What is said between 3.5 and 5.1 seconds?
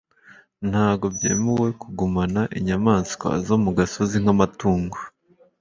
mu gasozi nk'amatungo